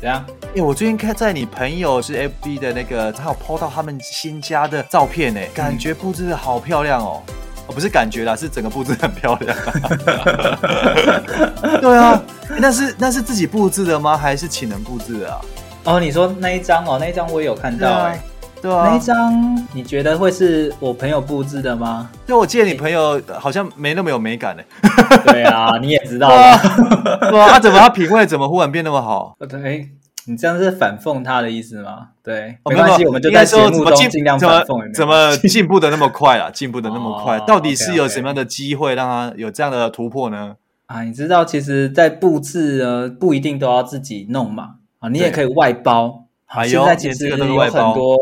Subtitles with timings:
[0.00, 0.24] 怎样？
[0.56, 7.22] 哎，我最近看在你朋友是 FB 的那个，他有 po 到他们新家的照片，呢，感觉布置的好漂亮哦。
[7.66, 9.56] 哦，不是感觉啦，是整个布置很漂亮。
[11.80, 12.22] 对啊，
[12.58, 14.16] 那是那是自己布置的吗？
[14.16, 15.40] 还是请人布置的啊？
[15.84, 18.20] 哦，你说那一张哦，那一张我也有看到哎。
[18.66, 22.10] 对啊，那一张你觉得会是我朋友布置的吗？
[22.26, 24.62] 就，我记得你朋友好像没那么有美感呢。
[25.24, 26.58] 对啊，你也知道 啊。
[27.30, 29.36] 对啊，他怎么他品味怎么忽然变那么好？
[29.48, 29.90] 对。
[30.28, 32.08] 你这样是反讽他的意思吗？
[32.20, 34.92] 对，哦、没关系，我们就在节目中尽量反讽。
[34.92, 36.50] 怎么进步的那么快啊？
[36.50, 40.56] 进步的那么快，到底是有什么样的机会让他有这样的突破呢？
[40.86, 44.70] 啊，你知道，其实，在布置呢，不一定都要自己弄嘛。
[44.98, 46.24] 啊，你也可以外包。
[46.46, 48.18] 啊，现在其实有很多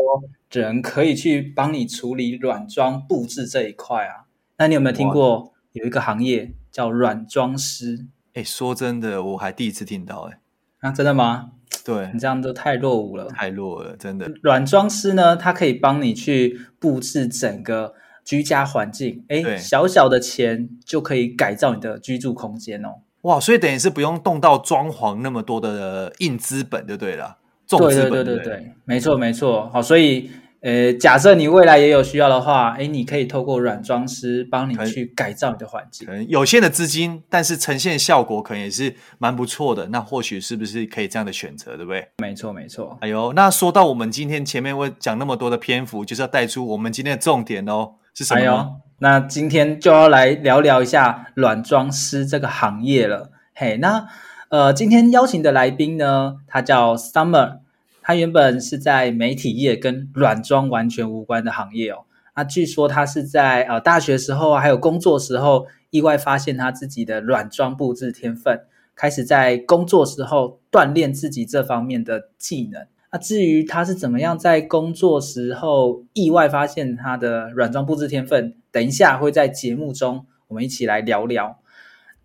[0.61, 4.25] 人可以去帮你处理软装布置这一块啊。
[4.57, 8.05] 那你有没有听过有一个行业叫软装师？
[8.33, 10.29] 哎，说真的，我还第一次听到。
[10.31, 10.39] 哎，
[10.79, 11.51] 啊，真的吗？
[11.83, 14.31] 对，你这样都太落伍了，太弱了，真的。
[14.41, 23.01] 软装师呢，他可以帮你去布置整个居家环境，哎，小小的钱就可以改造你的居住空间哦。
[23.23, 29.69] 哇，所以等于是不用动到装潢那么多的硬资本就对了，重资本，对对对对对，没错没错。
[29.71, 30.29] 好，所以。
[30.61, 36.07] 呃，假设你未来也有需要的话，诶，你可以透过软装师帮你去改造你的环境。
[36.07, 39.87] 可能有限的资金，但是呈现效果可能也是蛮不错的。
[39.89, 42.07] 那或许是不是可以这样的选择，对不对？
[42.17, 42.97] 没错，没错。
[43.01, 48.39] 哎呦，那说到我们今天前面会讲那么多的篇幅，就是要带出我们今天的重点哦，是什么？
[48.39, 48.67] 哎呦，
[48.99, 53.29] 那今天就要来聊聊一下软装师这个行业了。
[53.53, 54.07] 嘿，那
[54.49, 57.59] 呃，今天邀请的来宾呢，他叫 Summer。
[58.07, 62.05] 他原本是在媒体业，跟软装完全无关的行业哦。
[62.35, 68.61] 那据说他是在呃大学时候还有工作时候，意外发现他自己的软装布置天分，
[68.95, 72.85] 开始在工作时候锻炼自己这方面的技能。
[73.11, 81.57] 那至于他是怎么样在工作时候意外发现他的软装布置天分，等一下会在节目中我们一起来聊聊。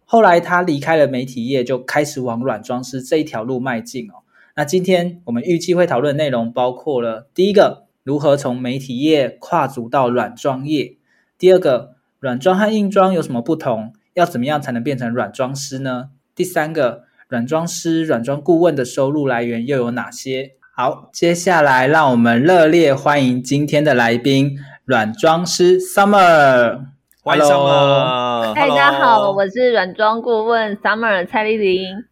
[0.04, 4.20] 后来他离开了媒体业，就开始往软装师这一条路迈进哦。
[4.56, 10.98] 那今天我们预计会讨论的内容包括了第一个，如何从媒体业跨足到软装业；
[11.38, 13.92] 第二个，软装和硬装有什么不同？
[14.14, 16.10] 要怎么样才能变成软装师呢？
[16.34, 20.52] 第三个，软装师、软装顾问的收入来源又有哪些？
[20.74, 26.86] 好，接下来让我们热烈欢迎今天的来宾——软装师 Summer。
[27.22, 28.54] 欢迎 Summer！
[28.54, 32.04] 大家好，我是软装顾问 Summer 蔡丽玲。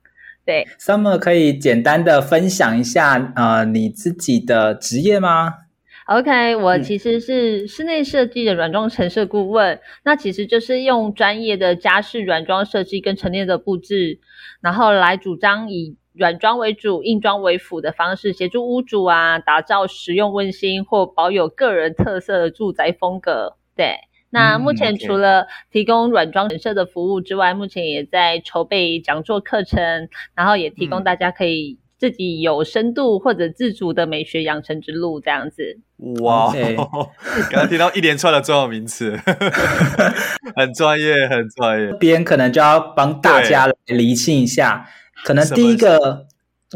[0.49, 5.53] 对，Summer 可以简单的分享一下呃你自己的职业吗
[6.07, 14.21] ？OK，我其实是室内设计的软装陈设顾问，嗯、那其实就是用专业的家饰软装设计跟陈列的布置，
[14.63, 23.59] 然后来主张以软装为主、硬装为辅的方式，协助屋主啊打造实用温馨或保有个人特色的住宅风格。
[23.77, 23.97] 对。
[24.31, 35.79] 那目前除了提供软装人设的服务之外，嗯 okay、目前也在筹备讲座课程，然后也提供大家可以自己有深度或者自主的美学养成之路这样子。
[36.21, 36.53] 哇，
[37.51, 39.19] 刚刚听到一连串的专有名词，
[40.55, 41.91] 很专业，很专业。
[41.91, 44.87] 这边可能就要帮大家来厘清一下，
[45.25, 46.27] 可能第一个。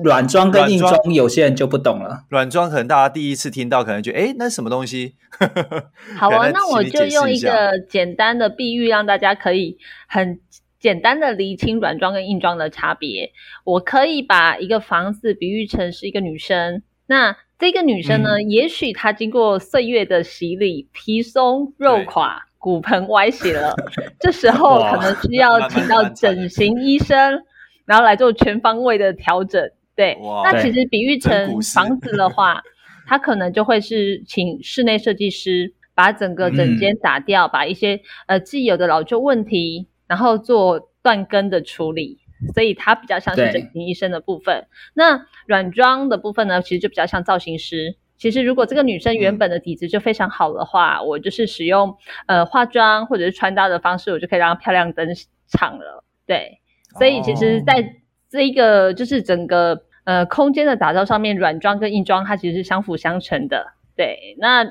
[0.02, 2.24] 软装跟硬装，有些人就不懂了。
[2.30, 5.16] 软装可能大家第一次听到，可能觉得诶，那是什么东西？
[6.16, 9.76] 好啊，那我就用一个简单的比喻，让大家可以
[10.06, 10.40] 很
[10.80, 13.32] 简单的厘清软装跟硬装的差别。
[13.64, 23.74] 我可以把一个房子比喻成是一个女生，那这个女生呢，嗯、也许她经过岁月的洗礼，皮松肉垮，骨盆歪斜了，
[24.18, 27.42] 这时候可能需要请到整形医生，
[27.84, 29.70] 然后来做全方位的调整。
[29.94, 32.62] 对，那其实比喻成 房子的话，
[33.06, 42.18] 它可能就会是请室内设计师把整个整间打掉，嗯、把一些呃既有的老旧问题，然后做断根的处理，
[42.54, 44.66] 所以它比较像是整形医生的部分。
[44.94, 47.96] 那软装的部分呢，其实就比较像造型师。
[48.16, 51.96] 其实如果这个女生原本的底子就非常好的话，嗯、我就是使用
[52.26, 55.08] 呃化妆或者是穿搭的方式，我就可以让她漂亮登
[55.48, 56.04] 场了。
[56.24, 56.60] 对，
[56.96, 57.96] 所以其实在
[58.32, 63.74] 这一个就是整个呃空间的打造上面，软装跟硬装它其实是相辅相成的。
[63.94, 64.64] 对，那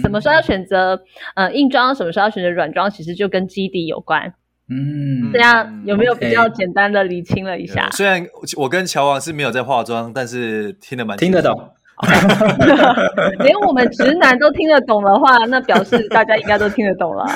[0.00, 0.94] 什么时候要选择、
[1.34, 4.32] 嗯、呃硬装，什么时候要选择软装，其实就跟基底有关。
[4.68, 7.90] 嗯，这样有没有比较简单的理清了一下？
[7.90, 8.24] 虽然
[8.56, 11.70] 我跟乔王是没有在化妆，但是听得蛮听得懂。
[13.44, 17.26] 连我们直男都听得懂的话，那表示大家应该都听得懂了。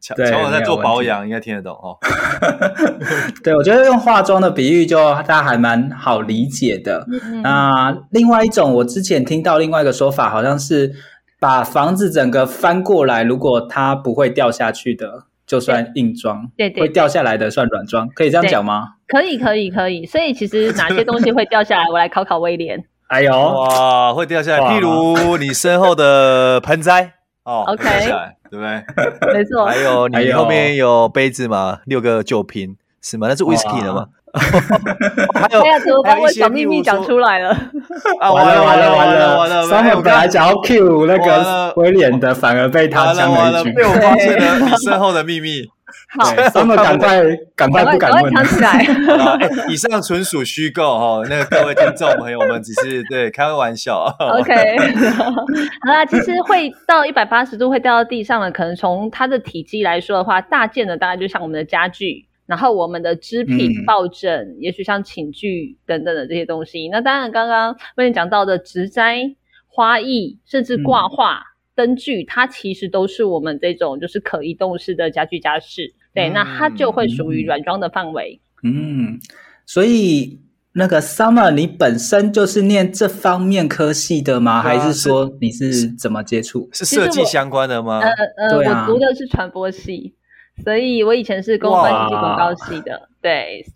[0.00, 1.98] 乔乔我在做保养，应该听得懂哦。
[3.42, 7.06] 对，我觉得用化妆的比喻就大家还蛮好理解的。
[7.10, 10.92] 嗯、那另外一种，我之前听到另外一个说法，好像是
[11.40, 18.90] 把房子整个翻过来，如果它不会掉下去的，就算硬装；对对，会掉下来的算软装，可以这样讲吗？
[19.08, 20.06] 可以，可以，可以。
[20.06, 22.84] 所以其实哪些东西会掉下来，我来考考威廉。
[23.08, 27.12] 哎呦，哇，会掉下来，譬如你身后的盆栽
[27.44, 29.34] 哦，OK，掉下来，对不对？
[29.34, 29.66] 没错。
[29.66, 31.80] 还有你后面有杯子嘛？
[31.84, 33.26] 六个酒瓶是吗？
[33.28, 34.06] 那是威士忌的吗？
[34.34, 35.62] 还有，
[36.02, 37.50] 还有小秘密讲出来了。
[38.20, 39.68] 啊，完了完了完了完了！
[39.68, 45.70] 上面我本来想要 Q 那个威廉的，反而被他讲了一句，被我发现了你身后的秘密。
[46.18, 47.22] 好，他们赶快
[47.56, 48.32] 赶快不敢问。
[48.32, 48.84] 了起来。
[49.68, 54.04] 以上纯属虚构哈，那个各位听众朋友们只是对开个玩笑。
[54.18, 66.88] OK，好啦，其实会到一百八十度会掉到地上的，可能从它的体积来说的话，大件的大概就像我们的家具，然后我们的织品、抱枕，嗯、也许像寝具等等的这些东西。
[66.90, 69.18] 那当然，刚刚为你讲到的植栽、
[69.66, 71.38] 花艺，甚至挂画。
[71.38, 78.40] 嗯灯具它其实都是我们这种就是可移动式的家具家饰，对，嗯、那它就会属于软装的范围。
[78.62, 79.18] 嗯，
[79.66, 80.40] 所以
[80.72, 84.52] 那个 Summer，你本身就是念这方面科系的吗？
[84.52, 86.68] 啊、还是说你是怎么接触？
[86.72, 88.00] 是设计相关的吗？
[88.00, 88.10] 呃
[88.48, 90.14] 呃，啊、我读的是传播系，
[90.64, 93.66] 所以我以前是公关以及广告系的，哇对。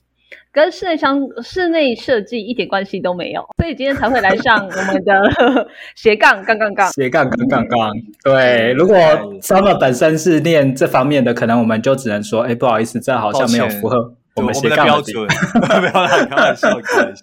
[0.50, 7.93] 跟室内相室内设计一点关系都没有，所以今天才会来上我们的 斜杠杠杠杠斜杠杠杠杠。
[8.25, 8.97] 对，如果
[9.41, 15.29] Summer 本身是念这方面的，可能我们就只能说，哎，不好意思，这好像没有符合我们斜杠的标准。
[15.81, 17.23] 没有啦，开玩笑，开玩笑。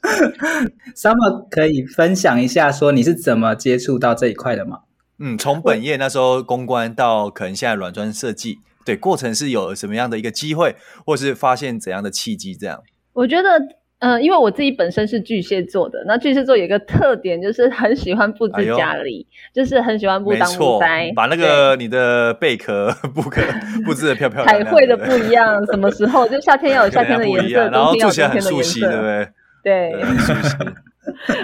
[0.96, 4.80] Summer 可以分享一下，说你是怎么接触到这一块的吗？
[5.18, 10.76] 嗯，从本业那时候公关到可能现在软装设计，对，过程是有什么样的一个机会，
[11.06, 12.82] 或是发现怎样的契机这样？
[13.16, 13.58] 我觉得，
[14.00, 23.42] 嗯、呃，因为我自己本身是巨蟹座的，那巨蟹座有一个特点，就是很喜欢布置家里，哎、就是很喜欢布当木呆，把那个你的贝壳 布壳
[23.86, 24.66] 布置的漂漂亮亮。
[24.66, 26.28] 彩绘的不一样，什么时候？
[26.28, 29.28] 就夏天要有 夏天的颜色，然后做起来很熟悉，对不对？
[29.64, 29.94] 对，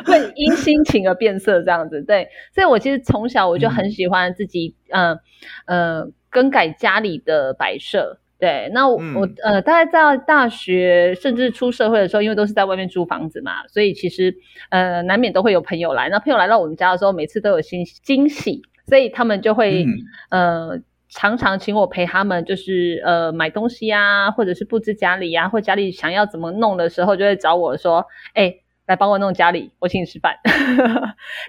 [0.06, 2.04] 会因心情而变色，这样子。
[2.04, 5.18] 对，所以我其实从小我就很喜欢自己，嗯
[5.66, 8.20] 呃，呃，更改家里的摆设。
[8.42, 14.36] 对，那我、嗯、我呃，大概在大学甚至出社会的时候，因为都是在外面租房子嘛，所以其实
[14.72, 16.10] 呃，难免都会有朋友来。
[16.10, 19.86] 那朋友来到我们家的时候，每次都有新惊喜，所以他们就会、
[20.32, 28.04] 嗯、呃，常常请我陪他们，就是呃，买东西啊，或者是布置家里呀、啊，或家里想要怎么弄的时候，就会找我说，
[28.34, 28.56] 哎，
[28.88, 30.36] 来帮我弄家里，我请你吃饭。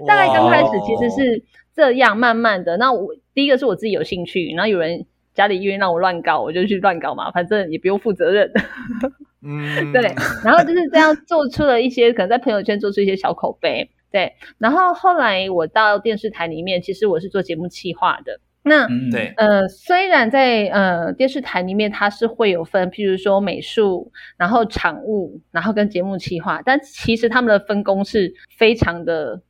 [0.07, 1.43] 大概刚开始其实是
[1.75, 5.07] 这样，慢慢的，那我第一个是我自己有兴趣，然后有人。
[5.35, 8.51] 家里愿意让我乱搞，我就去乱搞嘛，反正也不用负责任。
[9.45, 10.15] 嗯，对。
[10.45, 13.91] 然后就是这样做出了一些，可能在朋友圈做出一些小口碑。
[14.11, 14.33] 对。
[14.59, 18.39] 然后后来我到电视台里面，其实我是做节目企划的。
[18.63, 19.33] 那，嗯、对。
[19.37, 29.43] 呃，虽然在呃电视台里面，它是会有分，譬如说美术，然后场务，然后跟节目企划，但其实他们的分工是非常的，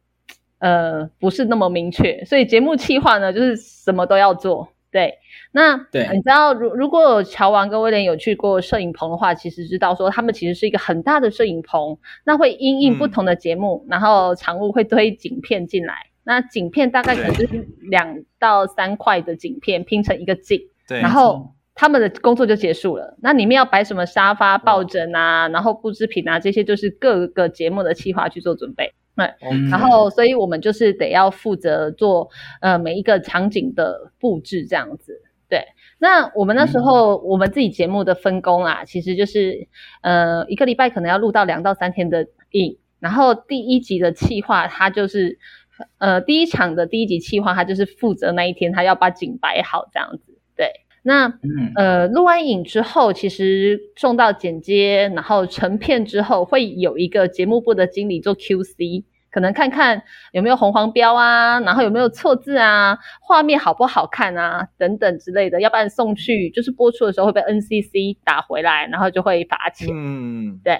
[0.61, 2.25] 呃，不是那么明确。
[2.25, 4.73] 所以节目企划呢，就是什么都要做。
[4.93, 5.19] 对。
[5.51, 23.17] 那对，你知道，如如果乔王跟威廉有去过摄影棚的话，其实知道说他们其实是一个很大的摄影棚，那会因应不同的节目，嗯、然后常务会推景片进来，那景片大概可能就是两到三块的景片拼成一个景，对，然后他们的工作就结束了。
[23.23, 28.93] 那里面要摆什么沙发、抱枕啊，然后布置品啊，这些就是各个节目的企划去做准备。
[29.15, 35.21] 对，嗯、然后所以我们就是得要负责做呃每一个场景的布置这样子。
[35.49, 35.67] 对，
[35.99, 39.69] 那我们那时候、嗯、我们自己节目的分工啊，其实就是，
[40.01, 45.39] 呃，一个礼拜可能要录到两到三天的影，然后第一集的企划，他就是，
[45.99, 50.32] 呃，第一场的第一集企划，他就是负责那一天，他要把景摆好这样子。
[51.03, 59.05] 对，那，嗯、呃，录完影之后，其实送到剪接，然后成片之后，会有一个节目部的经理做 QC。
[59.31, 69.89] 可能看看有没有红黄标啊，然后有没有错字啊，画面好不好看啊，等等之类的，要不然送去就是播出的时候会被 NCC 打回来，然后就会罚钱。
[69.91, 70.79] 嗯，对。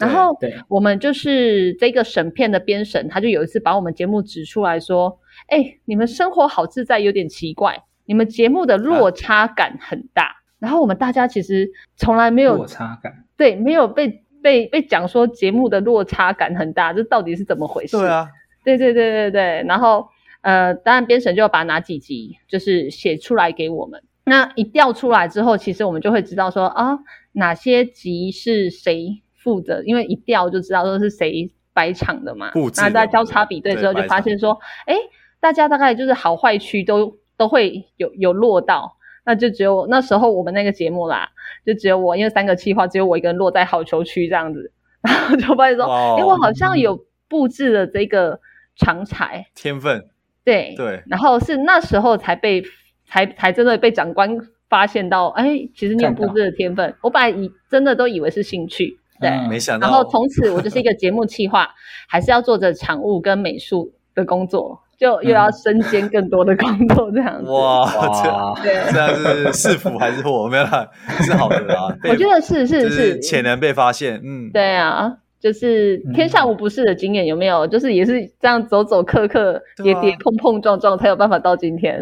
[0.00, 0.36] 然后
[0.66, 10.24] 我们就是这个审片的编审，他就有一次把我们节目指出来说，哎，你们生活好自在，有点奇怪，你们节目的落差感很大。
[10.24, 17.96] 啊、然后我们大家其实从来没有落差感，对，没有被被被讲说节目的落差感很大，这到底是怎么回事？
[17.96, 18.28] 对啊，
[18.62, 19.64] 对对对对对。
[19.66, 20.06] 然后
[20.42, 24.02] 呃，当然编审就要把哪几集就是写出来给我们。
[24.24, 26.98] 那一调出来之后，其实我们就会知道说啊，
[27.32, 32.52] 哪些集是谁负责，因为一调就知道说是谁摆场的嘛。
[32.76, 34.94] 那大家交叉比对之后，就发现说，哎，
[35.40, 38.96] 大家大概就是好坏区都都会有有落到，
[39.26, 41.30] 那就只有那时候我们那个节目啦，
[41.66, 44.72] 就只有我，因为三个企划只有我一个人落在好球区这样子，
[45.02, 48.38] 然后就发现说，哎，我好像有布置了这个
[48.76, 49.46] 长才。
[49.54, 50.06] 天分，
[50.44, 52.62] 对对，然后是那时候才被。
[53.04, 54.38] 才才真的被长官
[54.70, 56.94] 发现到，哎，其实你有布置的天分。
[57.02, 59.86] 我本来以真的都以为是兴趣，对，嗯、没想到。
[59.86, 61.68] 然后从此我就是一个节目企划，
[62.08, 67.50] 还是要做着场务跟美术的工作，就又要身兼更多的工作，这样子。
[67.50, 70.48] 哇，这对，这样是是福还是祸？
[70.48, 70.88] 没有啦，
[71.22, 71.92] 是好的啦。
[72.08, 77.66] 我觉得是是是，潜能被发现，嗯，对啊，就是天下无不是的经验，有没有？
[77.66, 82.00] 就是也是这样走走磕磕、跌跌碰碰撞撞，才有办法到今天。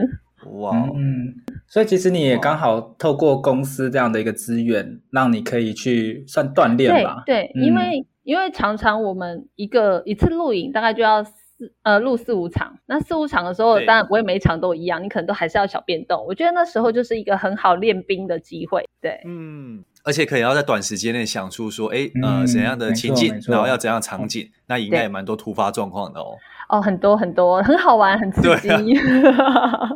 [0.58, 1.32] 哇，嗯，
[1.68, 7.22] 所以其实你也刚好透过公司这样的一个资源，让你可以去算锻炼吧？
[7.24, 11.24] 对，对，因为、嗯、因为常常我们一个一次录影大概就要
[11.60, 16.24] 四呃录四五场，那四五场的时候，当然不会每一场都一样，你可能都还是要小变动。
[16.26, 26.34] 我觉得那时候就是一个很好练兵的机会，对，嗯，而且可以要在短时间内想出说，哎，呃，怎样的情境，然后要怎样场景，嗯、那应该也蛮多突发状况的哦。
[26.70, 29.90] 哦，很多很多，很好玩，很刺激， 啊、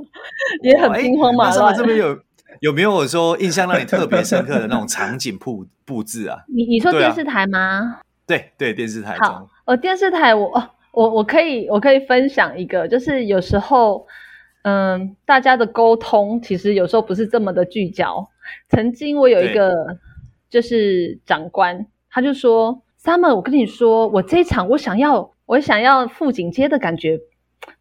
[0.63, 1.49] 也很惊慌嘛。
[1.49, 2.19] 那这边有
[2.61, 6.41] 有没有说印象让你特别深刻的那种场景布布置啊？
[6.49, 8.01] 你你说电视台吗？
[8.27, 9.17] 对、啊、对，电视台
[9.67, 14.07] 哦，电视台我，我我我可以我可以分享一个，就是有时候，
[14.63, 18.29] 嗯，大家的沟通其实有时候不是这么的聚焦。
[18.69, 19.99] 曾经我有一个
[20.49, 27.21] 就是长官，他就说：“Summer，我跟你说，我这一场我想要。”我想要富锦街的感觉，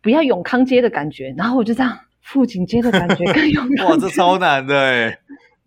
[0.01, 3.93] 不要永康街的感觉，然后我就这样，富锦街的感觉跟永康街。
[3.93, 5.17] 哇，这超难的 哎！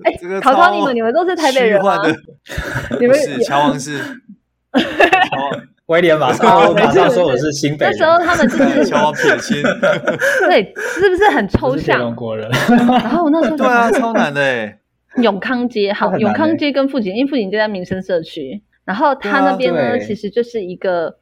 [0.05, 2.03] 哎、欸，考考你们，你们都是台北人吗？
[3.01, 3.99] 你们是乔王是？
[5.87, 7.97] 威廉马上马上说我是新北人。
[7.97, 9.63] 那时候他们就是 乔王撇清，
[10.49, 12.01] 对，是不是很抽象？
[12.01, 14.79] 中国人然后我那时候对啊，超难的哎。
[15.23, 21.17] 永康街好，永康街跟富锦，因为富锦街在民生社区，然后它那边呢，其实就是一个。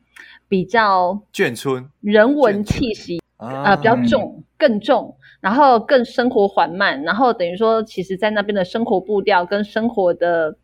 [0.47, 10.55] 比较眷村人文气息啊、呃，比较重，更重，然后更生活缓慢，然后等于说，其实，在那边的生活步调跟生活的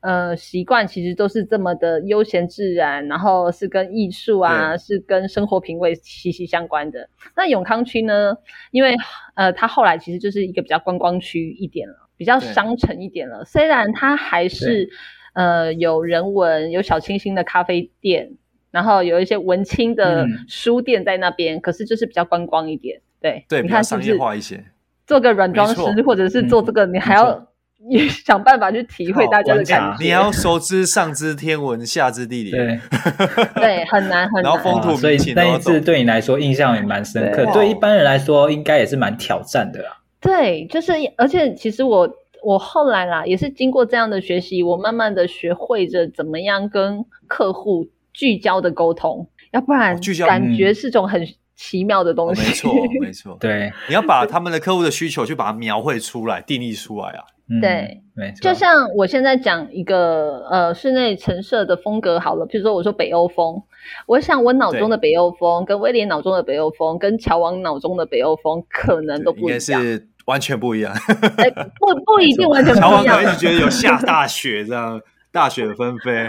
[0.00, 7.08] 呃习惯，其实都是这么的悠闲自然，然后是跟艺术啊，是跟生活品味息息相关的。
[7.36, 8.36] 那永康区呢，
[8.70, 8.94] 因为
[9.34, 13.44] 呃，它后来其实就是一个比较观光区一点了，比较商城一点了。
[13.44, 14.88] 虽然它还是
[15.34, 18.36] 呃有人文，有小清新的咖啡店。
[18.72, 24.62] 然后有一些文青的书店在那边，嗯、可是就是比较观光一点，对对，你看是不是商业化一些。
[25.06, 27.48] 做个软装师或者是做这个，嗯、你还要
[27.88, 30.04] 你想办法去体会大家的感觉。
[30.04, 32.78] 你要熟知上知天文，下知地理，对
[33.56, 34.44] 对，很难很难。
[34.44, 39.98] 然后风土民情，所以那一次对你来说印象也蛮深刻，对，对一般人来说应该也是蛮挑战的啦。
[40.20, 42.08] 对，就是而且其实我
[42.42, 47.88] 我后来啦，也是经过这样的学习，我慢慢的学会着怎么样跟客户。
[48.18, 49.94] 聚焦的沟通，要不然
[50.26, 51.22] 感觉是种很
[51.54, 52.40] 奇妙的东西。
[52.40, 57.24] 哦、没错，没错，对，你要把他们的客户的需求去把它描绘出来、定义出来啊。
[57.60, 58.40] 对，嗯、没错。
[58.42, 63.62] 就像我现在讲一个呃室内陈设的风格好了，比如说我说北欧风，
[64.06, 69.82] 我想我脑中的北欧风跟威廉脑中的北欧风跟乔王脑中的北欧风可能都不一样，
[70.26, 70.92] 完全不一样。
[70.92, 72.90] 欸、不 不一定完全不一样。
[72.90, 75.00] 乔王可能一直觉得有下大雪这样。
[75.32, 76.26] 大雪纷飞，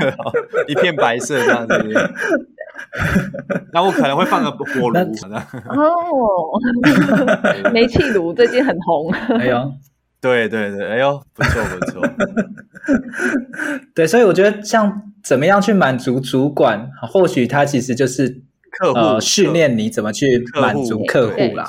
[0.68, 1.74] 一片白色这样子。
[3.74, 4.98] 那我可能会放个火炉。
[4.98, 5.04] 哦，
[7.74, 9.12] 煤气炉最近很红。
[9.38, 9.70] 哎呦，
[10.20, 12.02] 对对对，哎呦，不错不错。
[13.94, 18.42] 对，所以我觉得像怎么样去满足主管，或许他其实就是
[18.78, 21.64] 客户、呃、训练你怎么去满足客户啦。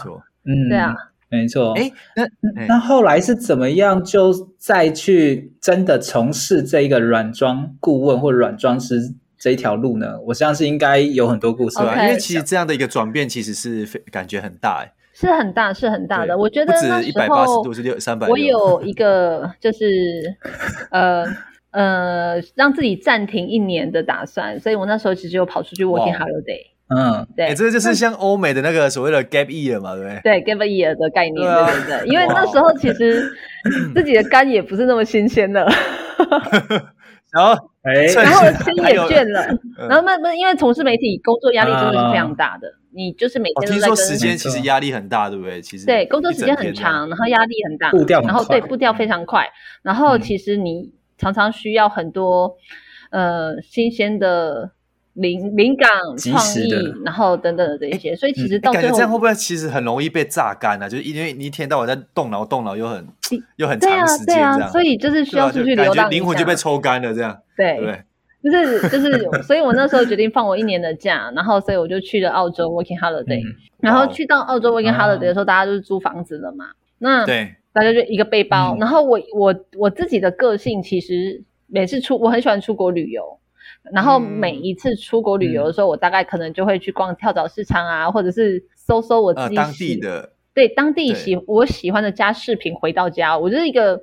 [0.46, 0.94] 嗯，对啊。
[1.32, 2.27] 没错，哎，那
[2.68, 10.20] 那后来是怎么样就再去真的从事这一个软装顾问或软装师这一条路呢？
[10.22, 16.38] 我相信应该有很多故事吧，因为其实这样的一个转变其实是非感觉很大，哎，是很大，是很大的。
[16.38, 18.26] 我觉得不止一百八十度，是六三百。
[18.28, 19.86] 我有 一个就是
[20.92, 21.26] 呃
[21.72, 26.68] 呃让自己暂停一年的打算，所以我那时候其实有跑出去 working holiday。
[26.88, 30.42] 嗯，对，哎，这个就是像欧美的那个所谓的 gap year 嘛，对不对？
[30.42, 32.08] 对，gap year 的概念，对对对。
[32.08, 33.30] 因为那时候其实
[33.94, 35.68] 自己的肝也不是那么新鲜的，
[37.32, 39.46] 然后哎， 然后心也倦了，
[39.88, 43.96] 然后那那因为从事媒体工作压力真的是非常大的，你就是每天都在跟。
[43.96, 45.62] 听说时间其实压力很大，对不对？
[45.62, 49.48] 其实对，工作时间很长，然后压力很大，步调然后对步调非常快，
[49.84, 52.56] 然后其实你常常需要很多
[53.12, 54.72] 呃新鲜的。
[55.20, 56.72] 灵灵感、创意，
[57.04, 60.90] 然后等等的这一些，所以其实到最后，感觉这样会不会其实很容易被榨干呢？
[60.90, 63.06] 就是因为你一天到晚在动脑，动脑又很
[63.58, 67.38] 又很长时间这样，所以就是需要出去流浪，灵魂就被抽干了这样。
[67.58, 67.78] 对，
[68.42, 73.42] 就是就是，所以我那时候决定放我一年的假，然后所以我就去了澳洲 working holiday，
[73.82, 76.66] 然后去到澳洲 working holiday 的时候，大家就是租房子了嘛，
[77.00, 83.38] 那对，大家就一个背包，然后我我我自己的个性其实每次出我很喜欢出国旅游。
[83.92, 93.38] 然后每一次出国旅游的时候，嗯、我大概可能就会去逛跳蚤市场啊，或者是搜搜我自己喜、呃、当地的对当地喜我喜欢的家饰品回到家。
[93.38, 94.02] 我就是一个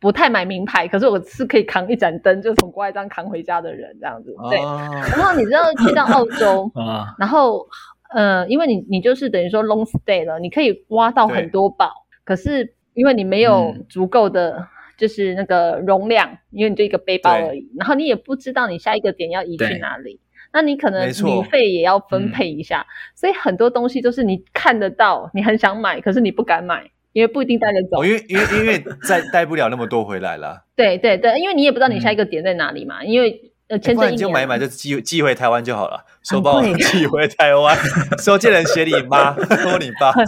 [0.00, 4.34] 不太买名牌，可是我是可以扛一盏灯就从国外这样扛回家的人，这样子。
[4.50, 4.58] 对。
[4.58, 7.66] 哦、然后你知道去到澳洲， 啊、然后
[8.14, 11.90] 呃，因为你你就是等于说 long stay 了，你可以挖到很多宝，
[12.24, 14.66] 可是因为你没有足够的、嗯。
[14.96, 20.20] 就是那个容量，因为你就一个背包而已，然后你也不知道你下一个点要移去哪里，
[20.52, 30.64] 那你可能旅费也要分配一下，嗯、所以很多东西都是你看得到，你很想买，可是你不敢买，因为不一定带得走，哦、因为因为因为再带不了那么多回来了。
[30.76, 33.52] 对对对，因为你也不知道你下一个点在哪里嘛，嗯、因为。
[33.68, 37.76] 呃，签证你就买一买就寄寄回台湾就好了，说帮我 寄回台湾，
[38.22, 40.12] 收件人写你妈， 说你爸。
[40.12, 40.24] 对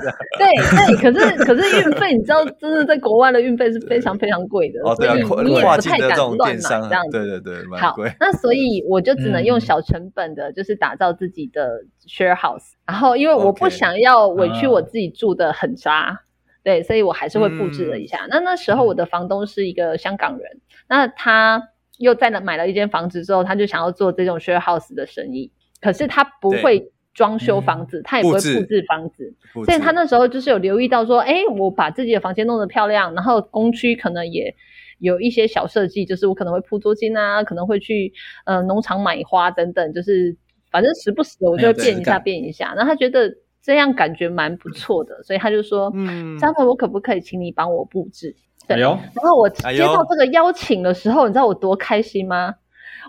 [0.57, 5.25] 对，可是可是运费你知道，真的在国外的运费是非常非常贵的，哦对啊，你也
[5.64, 7.11] 不太敢乱买这样子。
[7.12, 16.23] 对对对，好，那所以我就只能用小成本的，就是打造自己的 share house，然后因为我不想要委屈我自己住的很渣，
[16.65, 18.26] 对，所以我还是会布置了一下。
[18.28, 21.69] 那那时候我的房东是一个香港人，那他。
[21.99, 25.52] 又在那买了一间房子之后，他就想要做这种 share house 的生意。
[25.80, 29.32] 可是他不会装修房子，嗯、他也不会布置房子，
[29.65, 34.52] 所以他那时候就是有留意到说，哎，我把自己的房间弄得漂亮，然后工区可能也
[34.99, 38.13] 有一些小设计，就是我可能会铺桌巾啊，可能会去
[38.45, 40.37] 呃农场买花等等，就是
[40.71, 42.75] 反正时不时的我就会变一下变一下。
[42.75, 43.32] 然后他觉得
[43.63, 48.34] 这样感觉蛮不错的，所以他就说，嗯，张总，我可不可以请你帮我布置？
[48.69, 52.54] 对，然后我接到这个邀请的时候，你知道我多开心吗？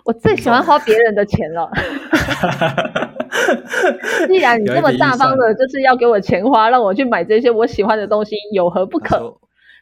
[0.04, 1.70] 我最喜欢花别人的钱了。
[4.26, 9.38] 既然你这么大方的，就是要给我钱花，让我去买这些我喜欢的东西，有何不可？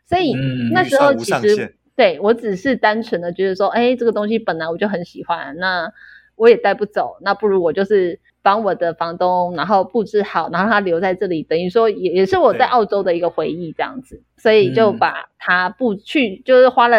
[0.06, 0.34] 所以
[0.72, 5.92] 那时候其实对我只是单纯的觉得说，哎，这个东西本来我就很喜欢，那
[6.34, 8.20] 我也带不走，那不如我就是。
[8.42, 16.98] 帮我的房东，然后布置好，然后他留在这里，等于说也也是我在澳洲的一个回忆这样子，所以就把他布去，就是花了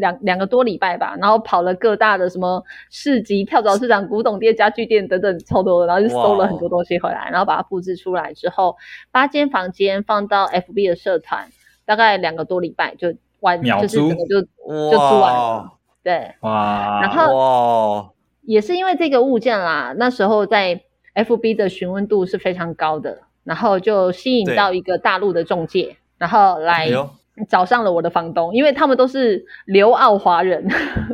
[0.00, 8.76] 两两个多礼拜吧，然后跑了各大的什么市集、跳蚤市场、古董店、家具店等等超多的，然后就搜了很多东西回来，然后把它布置出来之后，
[9.10, 11.48] 八间房间放到 FB 的社团，
[11.84, 15.72] 大概两个多礼拜就完，租就是整个就就租完了，哇。
[16.02, 18.10] 对，哇，然后哇。
[18.46, 20.82] 也是因为这个物件啦，那时候在
[21.14, 26.90] FB 的询问度是非常高的，然后就吸引到一个大陆的中介，然后来
[27.48, 30.68] 找上了我的房东，因为他们都是留澳华人，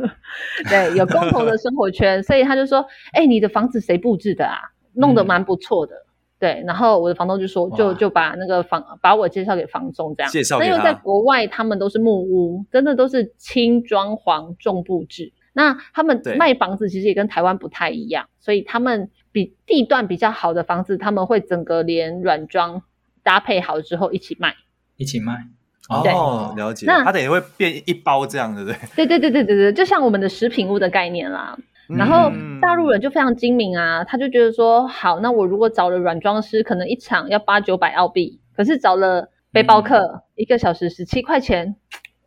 [0.69, 4.57] 对，有共同的 生活圈，所以他就说：“哎，你的房子谁布置的啊？
[4.93, 5.95] 弄得蛮不错的。
[5.95, 6.05] 嗯”
[6.41, 10.71] 对，然后我的房东就说：“就就把那个房把我介绍给房仲这样。”介绍给他。
[10.71, 15.31] 因为在国外他们都是木屋，真的都是轻装潢重布置。
[15.53, 22.83] 那他们卖房子其实也跟台湾不太一样，所以他们比地段比较好的房子，他们会整个连软装
[23.23, 24.55] 搭配好之后一起卖，
[24.97, 25.47] 一起卖。
[25.89, 26.85] 哦，了解。
[26.85, 28.77] 那它等于会变一包这样，对不对？
[28.95, 31.57] 对对对对对对，就像我们的食品屋的概念啦。
[31.89, 41.75] 嗯、然后大陆人就非常精明啊，他就觉得说，好，那我如果找了软装师，可能一场要八九百澳币，可是找了背包客，嗯、一个小时十七块钱。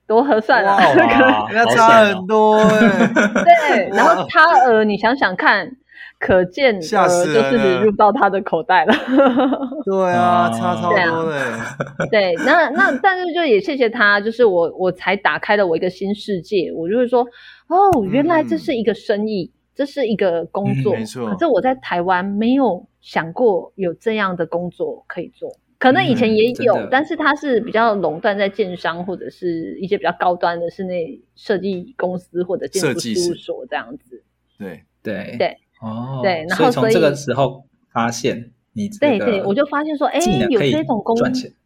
[0.07, 0.79] 多合算啊！
[1.53, 3.11] 那差很多哎。
[3.45, 5.71] 对，然后差额你想想看，
[6.19, 8.95] 可见额就是入到他的口袋了。
[9.85, 11.41] 对啊，差超多的。
[12.11, 16.73] 对，那那但是就也谢谢他，就是我我才打开了我一个新世界。
[16.75, 17.23] 我就会说，
[17.69, 20.95] 哦，原来这是一个生意，这是一个工作。
[20.95, 21.29] 没错。
[21.31, 25.51] 可是我在台湾没有想过有这样的工作可以做。
[25.85, 34.23] 可能以前也有，嗯、但是它是比较垄断在建商或者是一些比较高端的室内设计公司或者建筑事务所这样子。
[34.59, 35.37] 对对。
[35.39, 40.19] 对，哦，对，然后所以从这个时候发现你对对，我就发现说，哎，
[40.49, 41.15] 有这种工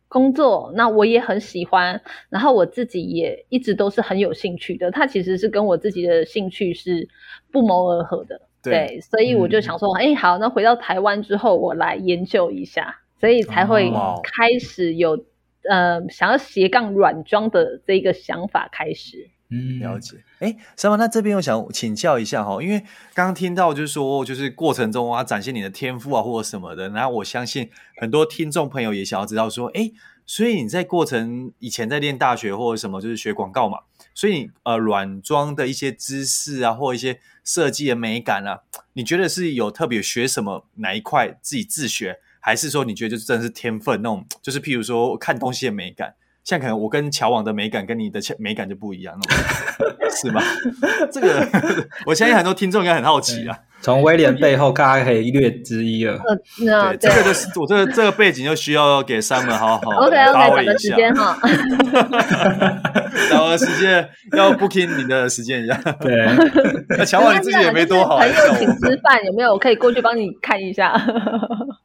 [0.09, 4.91] 工作，那我也很喜欢，然后我自己也一直都是很有兴趣的。
[4.91, 7.09] 它其实是跟我自己的兴趣是
[7.53, 15.25] 不谋而合的，对，对，所以我就想说，哎、嗯，好，那回到台湾之后，我来研究一下，所以才会开始有、哦、
[15.69, 19.31] 呃想要斜杠软装的这个想法开始。
[19.51, 20.19] 嗯，了解。
[20.41, 22.81] 哎，Summer，那这边我想请教一下哈，因为
[23.15, 26.91] 刚刚听到就是说，就是过程中啊，展现你的天赋啊，或者什么的。
[26.91, 29.91] 然后我相信很多听众朋友也想要知道说，哎，
[30.27, 33.79] 所以你在过程以前在念大学或者什么，就是学广告嘛，
[34.13, 38.61] 所以呃，软装的一些知识啊，或一些设计的美感啊，
[38.93, 46.15] 你觉得是有特别学什么哪一块自己自学，还是说你觉得就是真的是天分那种， 就是譬如说看东西的美感？
[46.45, 49.15] 像可能我跟乔网的美感跟你的美感就不一样，
[50.19, 50.41] 是吗？
[51.13, 51.47] 这个
[52.07, 53.59] 我相信很多听众应该很好奇啊。
[53.81, 56.13] 从威廉背后，大家可以一略知一二。
[56.15, 61.39] 呃，对，这个就是我这个这个背景就需要给 Summer 好好 OK OK，找个时间哈，
[63.31, 65.75] 找个时间要 booking 你的时间一下。
[66.01, 66.27] 对，
[66.99, 69.53] 那乔网你自己也没多好，朋友请吃饭有没有？
[69.53, 70.93] 我可以过去帮你看一下。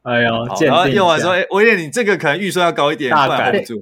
[0.02, 3.74] 哎呦，然后用完说，哎，威廉，你这个可能预算要高一点，大改不住。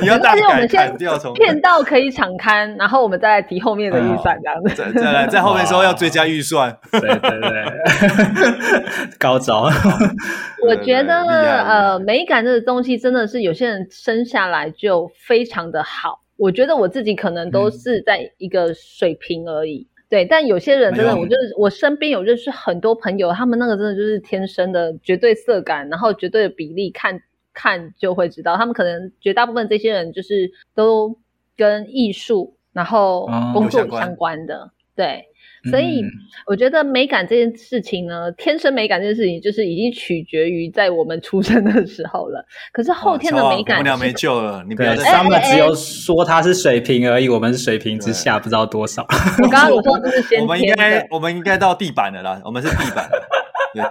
[0.00, 4.74] 你要大改砍掉，从骗到可以敞开，然后我们再来提后面的预算，这样子。
[4.74, 6.76] 再再来，在后面说要追加预算。
[6.90, 7.00] 对
[7.40, 7.50] 对。
[7.50, 9.68] 对，高招。
[10.66, 16.22] 我觉得呃，美感这个东西真的是有些人生下来就非常的好。
[16.36, 19.86] 我觉得我自己可能都是在一个水平而已。
[19.88, 27.20] 嗯、对，但有些人真的，我就是我身边有认识很多朋友，他们那个真的就是天生的绝对色感，然后绝对的比例，看
[27.54, 28.56] 看就会知道。
[28.56, 31.18] 他们可能绝大部分这些人就是都
[31.56, 35.24] 跟艺术然后工作相关的，哦、对。
[35.70, 36.02] 所以
[36.46, 42.44] 我觉得美感这件事情呢，天生美感这件事情就是已经取决于在我们出生的时候了。
[42.72, 44.64] 可是后天的美感，我们俩没救了。
[44.68, 49.06] 你不要再他们只有说他是水平而已，我们是水平之下不知道多少。
[49.42, 53.08] 我刚刚有说这是先天的，我们应该我们应该到地板的啦，我们是地板。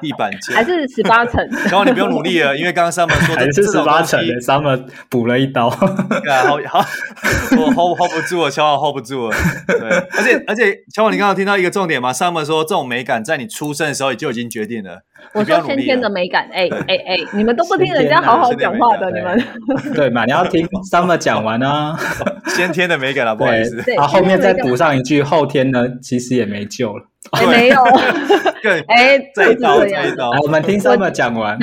[0.01, 5.79] 地板 还是十八层， 然后你不用努力了，因为刚刚 Summer 说的还是十八层，Summer 补了一刀，好
[6.67, 6.85] 好，
[7.57, 9.35] 我 hold hold 不住了，乔网 hold 不住了，
[9.67, 15.01] 对，而且而且乔网，你刚刚听到一个重点嘛？Summer 说这种美感在你出生的时候就已经决定了，
[15.33, 19.43] 我说先天的美感，哎哎哎，你们都不听人家好好讲话的，你们
[19.93, 20.25] 对嘛？
[20.25, 21.97] 你要听 Summer 讲完啊，
[22.47, 27.05] 先天的美感了，不好意思，然后后面再补上一句，后天呢其实也没救了。
[27.35, 27.83] 还没有，
[28.87, 31.57] 哎，这一刀，这一刀，我们听 Summer 讲完。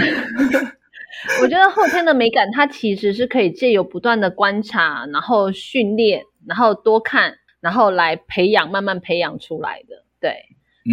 [1.40, 10.04] 我觉得后天的美感，它其实是可以借由不断的观察，然后训练，然后多看，然后来培养，慢慢培养出来的。
[10.20, 10.35] 对，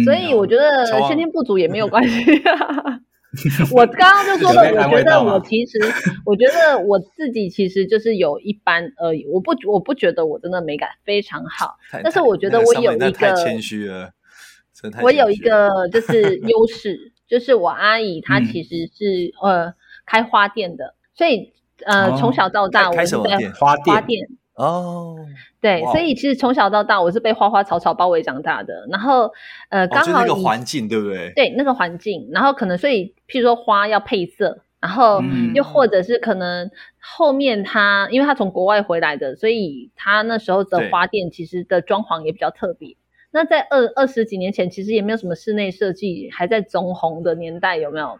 [0.04, 2.24] 所以我觉得先天不足也没有关系。
[3.72, 5.78] 我刚刚就说了，我觉得我其实，
[6.24, 9.24] 我觉得我自己其实就是有一般而已。
[9.26, 14.10] 我不，我不觉得我真的美感非常好，但是我觉得我有一个太谦虚了。
[15.02, 19.74] 我有一个就是优势，就是我阿姨她其实是、嗯、呃
[20.06, 21.52] 开花店的，所以
[21.84, 25.16] 呃从、哦、小到大我是被花店哦，
[25.60, 29.32] 对，所以其实从小到大我是被花花草草包围长大的，然后
[29.70, 31.32] 呃刚好、哦、那个环境对不对？
[31.34, 35.22] 对，那个环境，然后可能所以譬如说花要配色，然后
[35.54, 35.64] 又。
[35.64, 42.96] 或者是可能后面他因为他从国外回来的，所以他那时候的花店其实的装潢也比较特别。
[43.32, 48.18] 那在二二十几年前，其实也没有什么室内设计，还在中红的年代，有没有？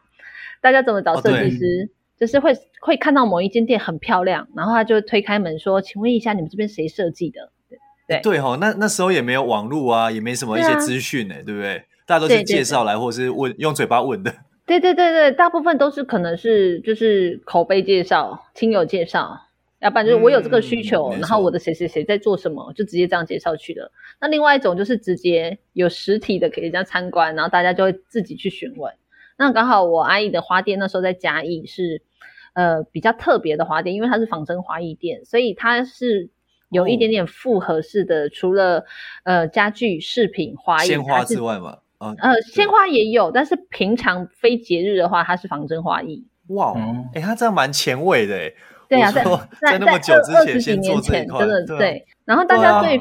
[0.60, 1.88] 大家怎么找设计师？
[1.88, 7.50] 哦、就是会会看到某一间店很漂亮，然后他就推开门说：“请问一下，你们这边谁设计的？”
[8.06, 11.84] 对对哈、哦，那那时候也没有网络啊，也没什么一些资讯呢，对不对？
[12.06, 14.34] 大家都是介绍来，或者是问用嘴巴问的。
[14.66, 19.40] 对对对对，大部分都是可能是就是口碑介绍、亲友介绍。
[19.80, 23.90] 要不然就是我有这个需求，嗯、然后我的谁谁谁在做什么，就直接这样介绍去了。
[24.20, 28.92] 那另外一种就是直接有实体的给人家参观，然后大家就会自己去询问。
[29.38, 32.02] 那刚好我阿姨的花店那时候在嘉义是
[32.52, 36.28] 呃比较特别的花店，因为它是仿真花艺店，所以它是
[36.68, 38.84] 有一点点复合式的，哦、除了
[39.24, 46.26] 呃家具、饰品、花艺鲜花之外嘛，呃鲜花也有，但是平常非节日的话，它是仿真花艺。
[46.48, 48.52] 哇，哎、嗯欸，它这样蛮前卫的哎。
[48.90, 49.24] 对啊，在
[49.60, 52.04] 在那么久之前，二十几年前，真的对。
[52.26, 53.00] 然后大家对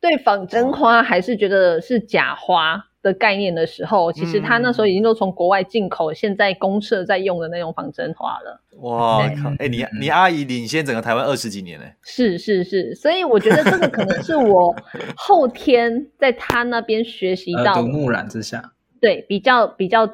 [0.00, 8.60] 对仿真花还是觉得是假花的概念的时候，其实他那时候已经都从国外进口，现在公社在用的那种仿真花了。
[8.80, 9.50] 哇靠！
[9.58, 11.86] 哎，你你阿姨领先整个台湾二十几年呢？
[12.02, 14.74] 是是是，所以我觉得这个可能是我
[15.16, 18.72] 后天在他那边学习 到，耳濡目染之下。
[19.00, 20.06] 对，比较比较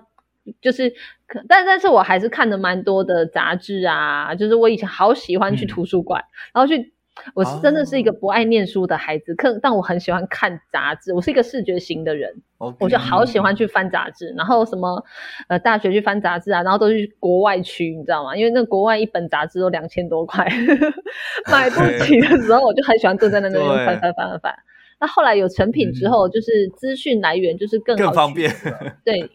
[0.61, 0.91] 就是
[1.27, 6.93] 可，但但是我还是看的蛮多的杂志啊，就是我以前好喜欢去图书馆，嗯、然后去。
[7.35, 11.13] 我是真的是一个不爱念书的孩子，可、哦、但我很喜欢看杂志。
[11.13, 12.35] 我是一个视觉型的人
[12.81, 14.35] 我就好喜欢去翻杂志。
[14.35, 15.05] 然后什么
[15.47, 18.35] 呃，大学去翻杂志啊，然后都去国外区，你知道吗？
[18.35, 20.43] 因为那国外一本杂志都两千多块，
[21.53, 24.55] 买不起的时候，我就很喜欢坐在那边翻翻翻翻翻。
[24.99, 28.51] 那后来有成品之后，就是资讯来源就是更好更方便。
[29.05, 29.31] 对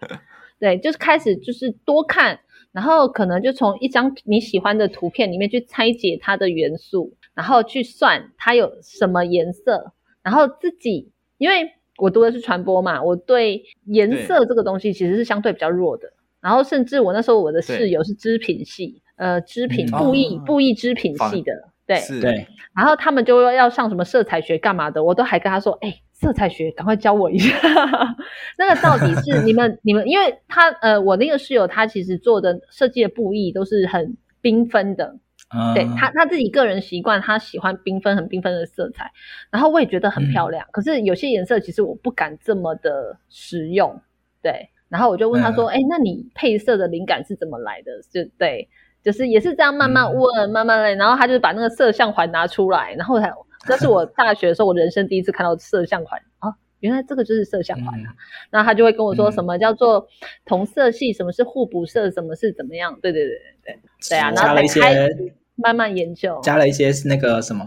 [0.60, 2.39] 对，就是开始就是多看，
[2.72, 7.13] 然后可能就从一张你喜欢的图片里面去拆解它的元素。
[7.38, 9.93] 然后去算它有什么颜色，
[10.24, 16.12] 然后自己，因为我读的是传播嘛，我对颜色这个东西其实是相对比较弱的。
[16.41, 21.54] 然后甚至我那时候我的室友是织品系，呃，织品布艺布艺织品系的，
[21.88, 22.47] 对对。
[22.76, 27.58] 然后他们就要上什么色彩学干嘛的，我都还跟他说，哎，色彩学赶快教我一下。
[28.60, 35.17] 那个到底是你们 你们，因为他呃，我那个室友他其实做的设计的布艺都是很缤纷的。
[35.50, 39.10] Uh, 对他他自己个人习惯，他喜欢缤纷很缤纷的色彩，
[39.50, 40.65] 然后我也觉得很漂亮。
[40.65, 44.02] 嗯、可是有些颜色其实我不敢这么的使用，
[44.41, 44.69] 对。
[44.89, 48.69] 然后我就问他说：“哎、嗯，那你配色的灵感是怎么来的？”就对，
[49.04, 50.94] 就是也是这样慢慢问，嗯、慢慢来。
[50.96, 53.32] 然后他就把那个色像环拿出来，然后才
[53.70, 58.14] 那是我大学的时候我人生第一次看到色像环啊，原来这个就是色相环啊。
[58.50, 60.08] 然后他就会跟我说什么叫做
[60.46, 62.98] 同色系，什么是互补色，什么是怎么样？
[63.02, 63.30] 对对对
[63.64, 63.80] 对对，
[64.10, 65.34] 对啊，然后才开始。
[65.60, 67.66] 慢慢研究，加了一些那个什么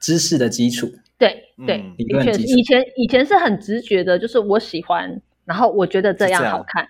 [0.00, 0.88] 知识的基础。
[1.18, 6.86] 对对，的确，以前以前是很直觉的，就是我喜欢，然后我觉得这样好看。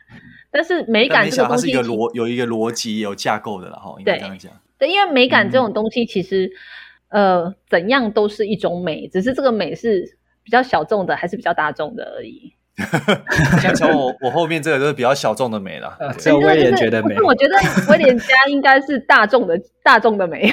[0.53, 4.53] 但是美感这个东西，是一个逻有一个逻辑有架构的了哈，应该这样讲。
[4.79, 6.53] 对，因为美感这种东西，其实
[7.09, 12.53] 呃怎样都是一种美，只是这个美是比较小众的，还是比较大众的而已。
[13.61, 17.15] 先从我我后面这个都是比较小众的美了，这威廉觉得美。
[17.21, 17.55] 我觉得
[17.91, 20.53] 威廉家应该是大众的大众的美。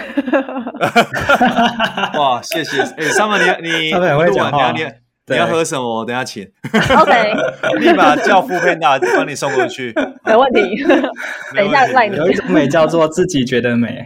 [2.19, 2.81] 哇，谢谢。
[2.81, 4.85] 哎，Summer，你你录完，你
[5.29, 5.99] 你要喝什么？
[5.99, 6.43] 我等下请。
[6.97, 7.33] OK，
[7.79, 9.93] 立马叫 foodpanda 帮你送过去。
[10.25, 10.83] 没问题。
[11.55, 12.15] 等一下赖你。
[12.17, 14.05] 有一种美叫做自己觉得美。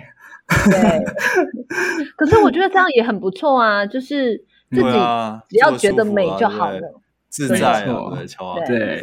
[0.65, 0.99] 对。
[2.15, 4.37] 可是我觉得这样也很不错啊，就是
[4.71, 4.91] 自己
[5.49, 6.79] 只要觉得美就好了。
[7.29, 8.15] 自在哦，
[8.67, 9.01] 对，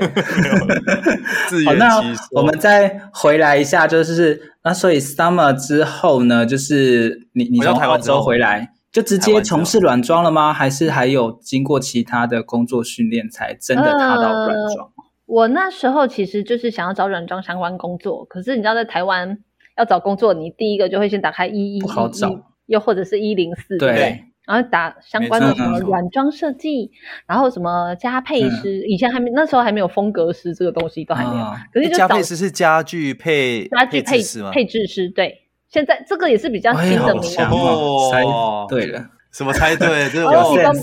[1.67, 10.53] 好，那我们再回来一下，就是那所以 Summer 之后呢，就是你你从台湾之后回来，就直接从事软装了吗？
[10.53, 14.87] 还是还有经过其他的工作训练才真的踏到软装？
[14.87, 14.93] 呃，
[15.27, 19.39] 我那时候其实就是想要找软装相关工作，可是你知道在台湾
[19.79, 22.31] 要找工作，你第一个就会先打开一一，不好找，
[22.67, 24.25] 又或者是一零四，对。
[24.47, 26.91] 然后打相关的什么软装设计，
[27.29, 31.45] 然后什么家配师，以前还没那时候还没有风格师这个东西都还没有。
[31.73, 34.19] 可是就家配师是家具配家具配
[34.51, 35.50] 配置师，对。
[35.71, 38.11] 现在这个也是比较新的名词哦。
[38.11, 38.25] 猜
[38.69, 40.11] 对了，什么猜对？
[40.11, 40.83] 这是我 做功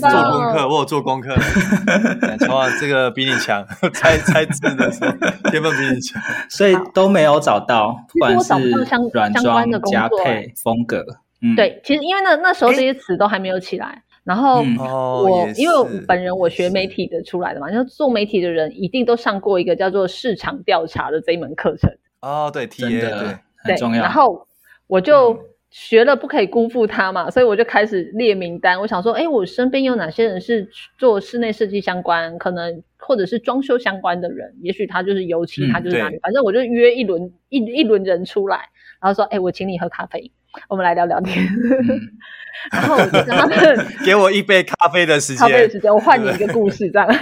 [0.52, 1.34] 课，我有做功课。
[2.48, 5.12] 哇，这个比你强，猜 猜字的时候
[5.50, 8.54] 天分比你强，所以都没有找到，不管是
[9.12, 11.04] 软装的家配风格。
[11.42, 21.90] 嗯、对，其实因为那那时候这些词都还没有起来，欸、然后我、嗯、因为我本人我学媒体的出来的嘛，就做媒体的人一定都上过一个叫做市场调查的这一门课程。
[22.22, 24.02] 哦，对，TA 的对，很重要。
[24.02, 24.47] 然后
[24.88, 25.38] 我就
[25.70, 28.80] 学了，不可以辜负他嘛，嗯、所以我就开始列名单。
[28.80, 38.56] 我想说，哎，我身边有哪些人是做室内设计相关，可能或者是装修相关的人，也许他就是油漆，他就是哪里，嗯、反正我就约一轮一一轮人出来，
[39.00, 40.32] 然后说，哎，我请你喝咖啡。
[40.66, 42.00] 我们来聊聊天，嗯、
[42.72, 43.56] 然后我就跟他们
[44.04, 47.06] 给我一杯咖啡的时间，咖啡的时间，我换你一个故事，这样。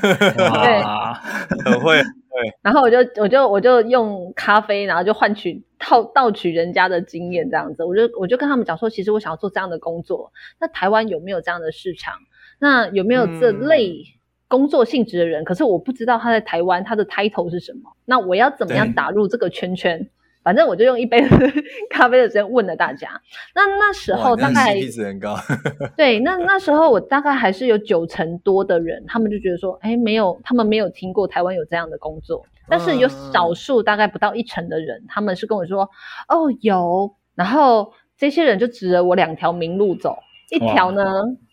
[0.00, 0.82] 对，
[1.70, 2.02] 很会，
[2.36, 2.52] 对。
[2.62, 7.84] 然后我就我就我就用咖啡，然后就换取套盗取人家的经验，这样子。
[7.84, 12.14] 我就我就跟他们讲说，其实我想要做这样的工作，那台湾有没有这样的市场？
[12.58, 14.02] 那有没有这类
[14.48, 15.42] 工作性质的人？
[15.42, 20.08] 嗯、可是我不知道他在台湾他的 title 是什么，那我要怎么样打入这个圈圈？
[20.46, 21.20] 反正我就用一杯
[21.90, 23.20] 咖啡的时间问了大家。
[23.52, 25.36] 那那时候大概很高，
[25.98, 32.46] 对，那那时候我大概还是有九成多的人，他们就觉得说，哎，没有，他们没有听过台湾有这样的工作。
[32.68, 35.82] 但是有少数大概不到一成的人，他们是跟我说，
[36.28, 37.12] 哦，有。
[37.34, 40.16] 然后这些人就指着我两条明路走，
[40.52, 41.02] 一条呢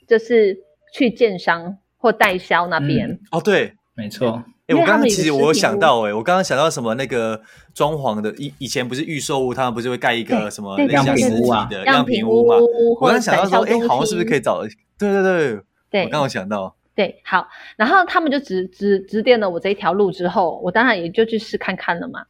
[0.07, 0.55] 就是
[0.93, 3.19] 去建商或代销那边。
[3.31, 4.43] 哦，对，没错。
[4.75, 6.93] 哎，我刚刚其实我有想到，哎，我刚刚想到什么？
[6.95, 7.41] 那个
[7.73, 12.55] 装潢的以以前不是预售屋，他们不是会盖一个什么样品屋的样品屋嘛？
[12.99, 14.61] 我刚刚想到说，哎，好像是不是可以找？
[14.97, 15.59] 对对对，
[15.89, 22.21] 对我刚刚想到，对，好，然后他们就指指指点了我这一条路之后，我当然也就去试看看了嘛。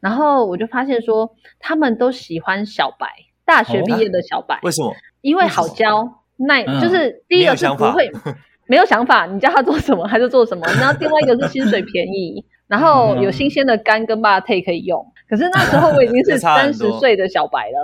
[0.00, 3.08] 然后我就发现说，他们都喜欢小白，
[3.44, 4.56] 大学毕业的小白。
[4.56, 4.94] 哦，为什么？
[5.20, 8.10] 因为好教，耐，就是第一个是不会
[8.68, 10.64] 没有想法，你叫他做什么他就做什么。
[10.78, 15.04] 然后另外一个是薪水便宜，然后有新鲜的肝跟 mate 可以用。
[15.28, 17.82] 可是那时候我已经是 三十岁的小白了，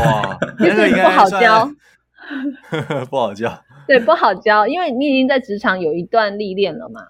[0.00, 1.70] 哇， 就是不好教，
[3.08, 3.62] 不好教。
[3.86, 7.02] 对，不好教，因为你已经在职场有一段历练了嘛。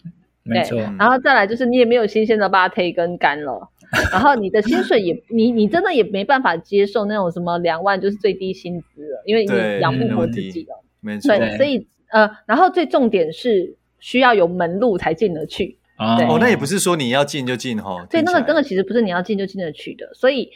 [0.42, 0.78] 没错。
[0.98, 3.70] 然后再来就是你也没有新鲜的 mate 跟肝了，
[4.12, 10.84] 然后你的薪水也，你你真的也没办法接受那种什么两万就是最低薪资了，因为你养不活自己了。
[11.00, 11.34] 没错。
[11.38, 15.78] 对，所以呃，然后最重点是需要有门路才进得去。
[15.98, 18.06] 哦，那也不是说你要进就进哈。
[18.08, 20.48] 对，那个那个其实不是你要进就进得去的，所以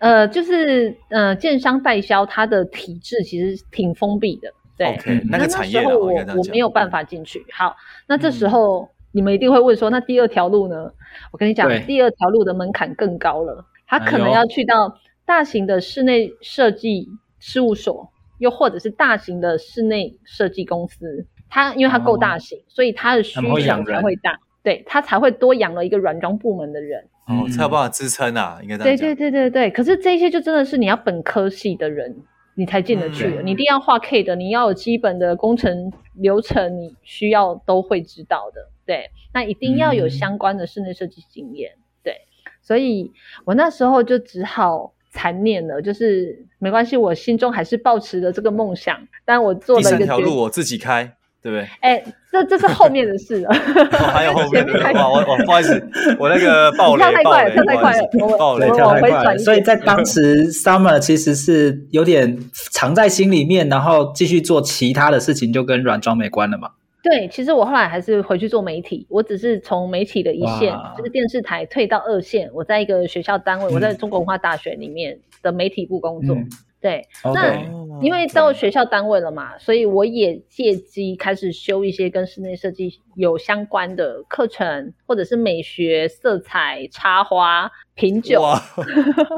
[0.00, 4.52] 呃，就是呃，建商代销它的体制其实挺封闭的。
[4.76, 7.44] 对，okay, 那个产业那时候我我没有办法进去。
[7.52, 7.76] 好，
[8.08, 10.92] 那这时候、嗯、你们一定会问说，那第二条路呢？
[11.32, 17.08] 我跟你讲，第二条路的门槛更高了，它可能要去到大型的室内设计
[17.40, 21.26] 事务所，又或者是大型的室内设计公司。
[21.50, 24.38] 它因为它够大型，哦、所以它的需求才会大。
[24.62, 28.96] 对，它才会多养了一个软装部门的人，哦，才有办法支撑啊，应该这样。
[28.96, 32.16] 对对对对对，可是这些就真的是你要本科系的人。
[32.54, 38.72] 你才进得去的，嗯、你一定要画 K 的，你要有基本的工程流程，你需要都会知道的。
[38.84, 41.70] 对，那一定要有相关的室内设计经验。
[41.76, 42.14] 嗯、对，
[42.60, 43.12] 所以
[43.44, 51.14] 我那时候就只好残念了，就是没关系，我心中还是抱持着这个梦想，但我做了一个，第三条路我自己开。
[51.40, 51.68] 对不对？
[51.80, 52.02] 哎，
[52.32, 53.48] 这这是后面的事了。
[53.92, 55.80] 还有后面的，哇，我我不好意思，
[56.18, 59.38] 我那个 爆雷，跳太快了，跳太快了，爆雷跳太快了。
[59.38, 62.36] 所以在当时， Summer 其实是有点
[62.72, 66.70] 藏在心里面，然后继续做其他的事情，就跟软装没关了嘛。
[67.02, 72.50] 对，其实我后来还是回去做媒体，我只是从媒体的一线，就是电视台退到二线。
[72.52, 76.36] 我在一个学校单位，我在中国文化大学里面的媒体部工作。
[76.80, 88.62] 对，okay, 那因为到学校单位了嘛，所以我也借机开始修一些跟室内设计有相关的课程，或者是美学、色彩、插花、品酒， 哇，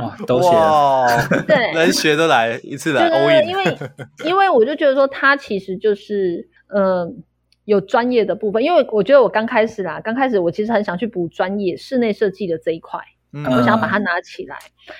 [0.00, 3.78] 哇都学了，对， 能学都来一次来欧印，因为
[4.26, 7.14] 因为我就觉得说，它其实就是嗯、呃、
[7.70, 12.98] 有专业的部分，因为我觉得我刚开始啦，刚开始我其实很想去补专业室内设计的这一块，
[13.32, 14.56] 嗯，我想要把它拿起来，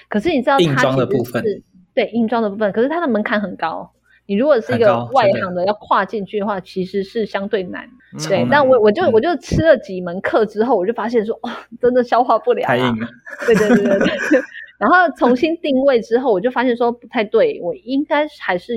[0.08, 1.62] 可是你知道它其实是。
[1.92, 3.90] 对，硬装的部分，可是它的门槛很高。
[4.26, 7.84] 你如果是一个外行的要跨进去的话，其实是相对难。
[8.28, 12.62] 对，但我我就我就吃了几门课之后，我就发现说，哦，真的消化不了。
[12.64, 13.08] 太硬了。
[13.44, 14.08] 对对对对对。
[14.78, 18.74] 然后重新定位之后，我就发现说不太对，我应该还是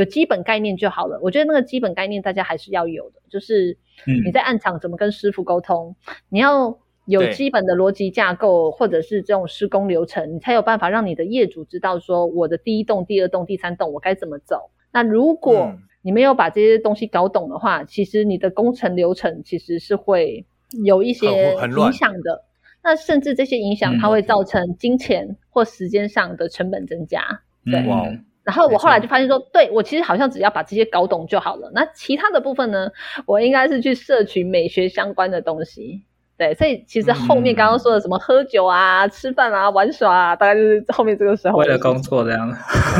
[0.00, 1.18] 有基本概念就好了。
[1.22, 3.78] 我觉得那个基本概念大家还是要有的，就是
[4.24, 5.94] 你在暗场怎么跟师傅沟通，
[6.28, 6.78] 你要。
[7.06, 14.70] 有基本的逻辑架构，或者是这种施工流程，你才有办法让你的业主知道说，我的第一栋、第二栋、第三栋我该怎么走。
[14.92, 20.46] 那如果你没有把这些东西搞懂的话，其实你的工程流程其实是会
[20.84, 22.44] 有一些影响的。
[22.84, 27.42] 那甚至这些影响，它会造成金钱或时间上的成本增加。
[27.64, 28.20] 对。
[28.50, 31.70] 然后我后来就发现说，对，我其实好像只要把这些搞懂就好了。
[31.72, 32.88] 那其他的部分呢，
[33.24, 36.02] 我应该是去摄取美学相关的东西。
[36.36, 41.58] 对，所以其实后面刚刚说的什么喝酒啊、嗯、吃饭啊、玩耍啊，大概就是后面这个时候。
[41.58, 42.50] 为了工作这样。
[42.50, 42.56] 啊，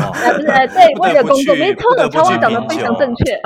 [0.37, 3.41] 不是， 对，为了工作，没错的，乔王讲的非常正确。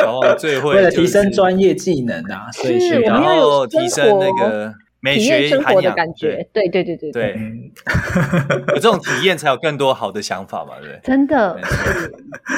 [0.00, 0.76] 乔王最会。
[0.76, 6.48] 为了提升专业技能啊，所以需要提升那个美学生活的感觉。
[6.52, 7.36] 对对对对对。
[8.68, 10.98] 有这种体验，才有更多好的想法嘛，对。
[11.02, 11.58] 真的。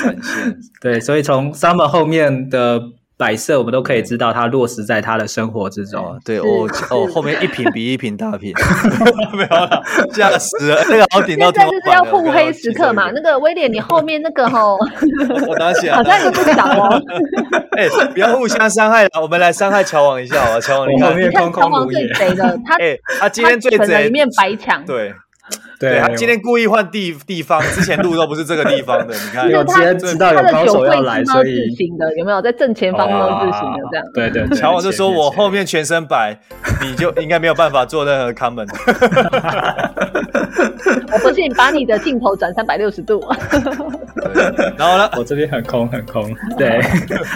[0.02, 0.56] 展现。
[0.80, 2.80] 对，所以从 Summer 后面的。
[3.20, 6.18] 摆设我们都可以知道，它落实在他的生活之中。
[6.24, 8.54] 对，我哦，后面一瓶比一瓶大瓶，
[9.36, 9.82] 没有了，
[10.14, 10.82] 吓死了。
[10.88, 11.80] 那个好顶到天花板。
[11.84, 13.10] 现在就是要互黑时刻嘛。
[13.10, 14.78] 那个威廉，你后面那个吼，
[15.46, 16.98] 我拿起来，好像也不小哦。
[17.76, 20.60] 哎，不要互相伤害了，我们来伤害乔王一下好吧？
[20.60, 24.82] 乔王，你看，你看乔王最贼的，他哎，他今天最贼，一面白墙。
[24.86, 25.12] 对。
[25.80, 29.14] 对，他今天故意换地地方，之前路都不是这个地方的。
[29.14, 34.04] 你看，有今天知道有高手要来，所以字形的有没有在正前方都字形的这样？
[34.12, 36.38] 对对， 乔王就说我后面全身白，
[36.82, 38.68] 你就应该没有办法做任何 comment。
[41.12, 43.18] 我不信，把你的镜头转三百六十度。
[44.76, 46.30] 然后呢，我这边很空很空。
[46.58, 46.80] 对，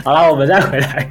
[0.04, 1.10] 好了，我们再回来。